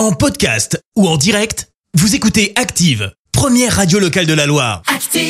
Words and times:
En 0.00 0.12
podcast 0.12 0.82
ou 0.96 1.06
en 1.06 1.18
direct, 1.18 1.68
vous 1.92 2.14
écoutez 2.14 2.54
Active, 2.56 3.12
première 3.32 3.76
radio 3.76 3.98
locale 3.98 4.24
de 4.24 4.32
la 4.32 4.46
Loire. 4.46 4.80
Active. 4.86 5.20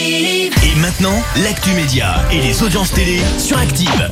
Et 0.62 0.80
maintenant, 0.80 1.24
l'actu 1.42 1.70
média 1.70 2.14
et 2.30 2.40
les 2.40 2.62
audiences 2.62 2.92
télé 2.92 3.18
sur 3.36 3.58
Active. 3.58 4.08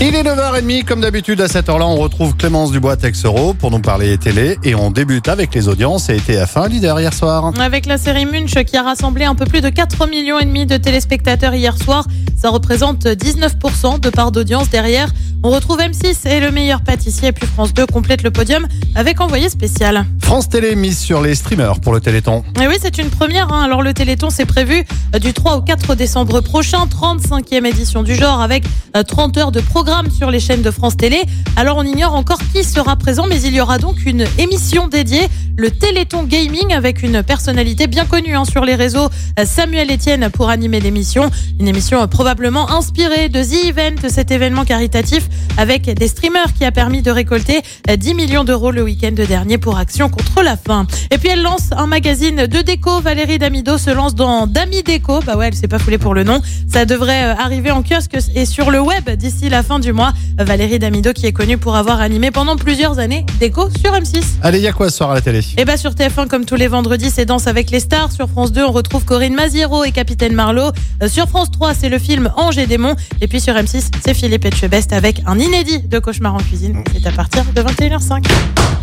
Il 0.00 0.14
est 0.14 0.22
9h30, 0.22 0.84
comme 0.84 1.00
d'habitude 1.00 1.40
à 1.40 1.48
cette 1.48 1.68
heure-là, 1.68 1.86
on 1.86 1.96
retrouve 1.96 2.36
Clémence 2.36 2.70
Dubois-Texero 2.70 3.54
pour 3.54 3.72
nous 3.72 3.80
parler 3.80 4.16
télé 4.16 4.58
et 4.62 4.76
on 4.76 4.92
débute 4.92 5.28
avec 5.28 5.52
les 5.54 5.66
audiences 5.66 6.08
et 6.08 6.18
TF1 6.18 6.68
leader 6.68 7.00
hier 7.00 7.12
soir. 7.12 7.52
Avec 7.60 7.86
la 7.86 7.98
série 7.98 8.26
Munch 8.26 8.54
qui 8.64 8.76
a 8.76 8.82
rassemblé 8.82 9.24
un 9.24 9.34
peu 9.34 9.44
plus 9.44 9.60
de 9.60 9.70
4 9.70 10.08
millions 10.08 10.38
et 10.38 10.44
demi 10.44 10.66
de 10.66 10.76
téléspectateurs 10.76 11.54
hier 11.54 11.76
soir, 11.78 12.06
ça 12.36 12.50
représente 12.50 13.06
19% 13.06 14.00
de 14.00 14.10
part 14.10 14.30
d'audience 14.30 14.68
derrière. 14.68 15.10
On 15.46 15.50
retrouve 15.50 15.78
M6 15.78 16.26
et 16.26 16.40
le 16.40 16.50
meilleur 16.50 16.80
pâtissier, 16.80 17.30
puis 17.32 17.46
France 17.46 17.74
2 17.74 17.84
complète 17.84 18.22
le 18.22 18.30
podium 18.30 18.66
avec 18.94 19.20
envoyé 19.20 19.50
spécial. 19.50 20.06
France 20.22 20.48
Télé 20.48 20.74
mise 20.74 20.98
sur 20.98 21.20
les 21.20 21.34
streamers 21.34 21.80
pour 21.80 21.92
le 21.92 22.00
Téléthon. 22.00 22.42
Et 22.62 22.66
oui, 22.66 22.76
c'est 22.80 22.96
une 22.96 23.10
première. 23.10 23.52
hein. 23.52 23.60
Alors 23.62 23.82
le 23.82 23.92
Téléthon, 23.92 24.30
c'est 24.30 24.46
prévu 24.46 24.86
euh, 25.14 25.18
du 25.18 25.34
3 25.34 25.56
au 25.56 25.60
4 25.60 25.96
décembre 25.96 26.40
prochain, 26.40 26.86
35e 26.86 27.66
édition 27.66 28.02
du 28.02 28.14
genre 28.14 28.40
avec 28.40 28.64
euh, 28.96 29.02
30 29.02 29.36
heures 29.36 29.52
de 29.52 29.60
programme 29.60 30.10
sur 30.10 30.30
les 30.30 30.40
chaînes 30.40 30.62
de 30.62 30.70
France 30.70 30.96
Télé. 30.96 31.20
Alors 31.56 31.76
on 31.76 31.84
ignore 31.84 32.14
encore 32.14 32.38
qui 32.54 32.64
sera 32.64 32.96
présent, 32.96 33.26
mais 33.28 33.42
il 33.42 33.54
y 33.54 33.60
aura 33.60 33.76
donc 33.76 34.06
une 34.06 34.24
émission 34.38 34.88
dédiée, 34.88 35.28
le 35.56 35.70
Téléthon 35.70 36.24
Gaming, 36.24 36.72
avec 36.72 37.02
une 37.02 37.22
personnalité 37.22 37.86
bien 37.86 38.04
connue 38.04 38.34
hein, 38.34 38.44
sur 38.44 38.64
les 38.64 38.74
réseaux, 38.74 39.08
euh, 39.38 39.44
Samuel 39.44 39.92
Etienne, 39.92 40.28
pour 40.30 40.48
animer 40.48 40.80
l'émission. 40.80 41.30
Une 41.60 41.68
émission 41.68 42.02
euh, 42.02 42.06
probablement 42.06 42.70
inspirée 42.70 43.28
de 43.28 43.42
The 43.42 43.66
Event, 43.66 44.08
cet 44.08 44.30
événement 44.30 44.64
caritatif 44.64 45.28
avec 45.56 45.82
des 45.82 46.08
streamers 46.08 46.52
qui 46.54 46.64
a 46.64 46.72
permis 46.72 47.02
de 47.02 47.10
récolter 47.10 47.62
euh, 47.88 47.96
10 47.96 48.14
millions 48.14 48.44
d'euros 48.44 48.70
le 48.70 48.82
week-end 48.82 49.12
dernier 49.12 49.58
pour 49.58 49.78
Action 49.78 50.08
contre 50.08 50.42
la 50.42 50.56
faim. 50.56 50.86
Et 51.10 51.18
puis 51.18 51.28
elle 51.28 51.42
lance 51.42 51.70
un 51.76 51.86
magazine 51.86 52.46
de 52.46 52.62
déco. 52.62 53.00
Valérie 53.00 53.38
Damido 53.38 53.78
se 53.78 53.90
lance 53.90 54.14
dans 54.14 54.46
Dami 54.46 54.82
Déco. 54.82 55.20
Bah 55.20 55.36
ouais, 55.36 55.48
elle 55.48 55.54
s'est 55.54 55.68
pas 55.68 55.78
foulée 55.78 55.98
pour 55.98 56.14
le 56.14 56.24
nom. 56.24 56.40
Ça 56.68 56.84
devrait 56.84 57.24
euh, 57.24 57.34
arriver 57.34 57.70
en 57.70 57.82
kiosque 57.82 58.16
et 58.34 58.46
sur 58.46 58.70
le 58.70 58.80
web 58.80 59.08
d'ici 59.10 59.48
la 59.48 59.62
fin 59.62 59.78
du 59.78 59.92
mois. 59.92 60.12
Euh, 60.40 60.44
Valérie 60.44 60.78
Damido 60.78 61.12
qui 61.12 61.26
est 61.26 61.32
connue 61.32 61.58
pour 61.58 61.76
avoir 61.76 62.00
animé 62.00 62.30
pendant 62.30 62.56
plusieurs 62.56 62.98
années 62.98 63.24
Déco 63.40 63.68
sur 63.70 63.92
M6. 63.92 64.22
Allez, 64.42 64.58
il 64.58 64.64
y 64.64 64.68
a 64.68 64.72
quoi 64.72 64.90
ce 64.90 64.96
soir 64.96 65.10
à 65.10 65.14
la 65.14 65.20
télé? 65.20 65.43
Et 65.56 65.64
bah 65.64 65.76
sur 65.76 65.92
TF1 65.92 66.26
comme 66.28 66.44
tous 66.44 66.56
les 66.56 66.68
vendredis 66.68 67.10
c'est 67.10 67.24
Danse 67.24 67.46
avec 67.46 67.70
les 67.70 67.80
stars. 67.80 68.12
Sur 68.12 68.28
France 68.28 68.52
2 68.52 68.64
on 68.64 68.72
retrouve 68.72 69.04
Corinne 69.04 69.34
Maziero 69.34 69.84
et 69.84 69.92
Capitaine 69.92 70.34
Marlowe. 70.34 70.72
Euh, 71.02 71.08
Sur 71.08 71.28
France 71.28 71.50
3 71.50 71.74
c'est 71.74 71.88
le 71.88 71.98
film 71.98 72.30
Ange 72.36 72.58
et 72.58 72.66
Démon. 72.66 72.94
Et 73.20 73.28
puis 73.28 73.40
sur 73.40 73.54
M6 73.54 73.90
c'est 74.04 74.14
Philippe 74.14 74.44
Etchebest 74.44 74.92
avec 74.92 75.22
un 75.26 75.38
inédit 75.38 75.80
de 75.80 75.98
Cauchemar 75.98 76.34
en 76.34 76.38
cuisine. 76.38 76.82
C'est 76.92 77.06
à 77.06 77.12
partir 77.12 77.44
de 77.54 77.62
21h05. 77.62 78.24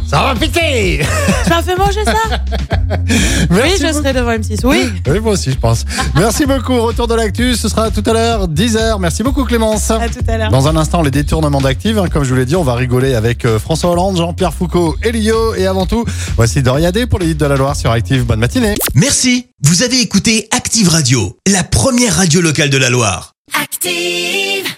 Ça 0.07 0.23
va 0.23 0.35
péter 0.35 0.99
Tu 0.99 1.30
m'as 1.61 1.73
fait 1.73 1.77
manger 1.77 2.05
ça 2.05 2.13
Oui 2.99 3.47
Merci 3.49 3.77
je 3.77 3.87
beaucoup. 3.87 3.97
serai 3.99 4.13
devant 4.13 4.31
M6. 4.31 4.59
Oui. 4.65 4.91
Oui, 5.07 5.19
moi 5.19 5.33
aussi, 5.33 5.51
je 5.51 5.57
pense. 5.57 5.85
Merci 6.15 6.45
beaucoup. 6.45 6.79
Retour 6.81 7.07
de 7.07 7.15
l'actu, 7.15 7.55
ce 7.55 7.69
sera 7.69 7.89
tout 7.91 8.03
à 8.05 8.13
l'heure, 8.13 8.47
10h. 8.47 8.99
Merci 8.99 9.23
beaucoup, 9.23 9.43
Clémence. 9.45 9.91
À 9.91 10.09
tout 10.09 10.19
à 10.27 10.37
l'heure. 10.37 10.49
Dans 10.51 10.67
un 10.67 10.75
instant, 10.75 11.01
les 11.01 11.11
détournements 11.11 11.61
d'actifs. 11.61 11.97
hein, 11.97 12.07
comme 12.11 12.23
je 12.23 12.29
vous 12.29 12.35
l'ai 12.35 12.45
dit, 12.45 12.55
on 12.55 12.63
va 12.63 12.75
rigoler 12.75 13.15
avec 13.15 13.45
euh, 13.45 13.59
François 13.59 13.91
Hollande, 13.91 14.17
Jean-Pierre 14.17 14.53
Foucault 14.53 14.95
et 15.03 15.11
Lio. 15.11 15.55
Et 15.55 15.65
avant 15.67 15.85
tout, 15.85 16.05
voici 16.35 16.61
Doriadé 16.61 17.05
pour 17.05 17.19
les 17.19 17.31
hits 17.31 17.35
de 17.35 17.45
la 17.45 17.55
Loire 17.55 17.75
sur 17.75 17.91
Active. 17.91 18.25
Bonne 18.25 18.39
matinée. 18.39 18.75
Merci, 18.95 19.47
vous 19.63 19.83
avez 19.83 19.99
écouté 20.01 20.47
Active 20.51 20.89
Radio, 20.89 21.37
la 21.47 21.63
première 21.63 22.15
radio 22.17 22.41
locale 22.41 22.69
de 22.69 22.77
la 22.77 22.89
Loire. 22.89 23.33
Active. 23.61 24.71